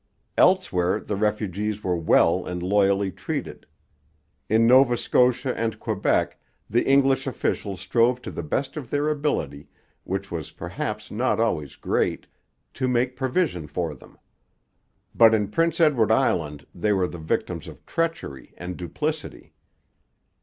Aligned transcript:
Elsewhere 0.35 0.99
the 0.99 1.15
refugees 1.15 1.83
were 1.83 1.95
well 1.95 2.43
and 2.47 2.63
loyally 2.63 3.11
treated. 3.11 3.67
In 4.49 4.65
Nova 4.65 4.97
Scotia 4.97 5.55
and 5.55 5.79
Quebec 5.79 6.39
the 6.67 6.83
English 6.87 7.27
officials 7.27 7.81
strove 7.81 8.19
to 8.23 8.31
the 8.31 8.41
best 8.41 8.75
of 8.75 8.89
their 8.89 9.09
ability, 9.09 9.67
which 10.03 10.31
was 10.31 10.49
perhaps 10.49 11.11
not 11.11 11.39
always 11.39 11.75
great, 11.75 12.25
to 12.73 12.87
make 12.87 13.15
provision 13.15 13.67
for 13.67 13.93
them. 13.93 14.17
But 15.13 15.35
in 15.35 15.49
Prince 15.51 15.79
Edward 15.79 16.09
Island 16.11 16.65
they 16.73 16.91
were 16.93 17.07
the 17.07 17.19
victims 17.19 17.67
of 17.67 17.85
treachery 17.85 18.55
and 18.57 18.77
duplicity. 18.77 19.53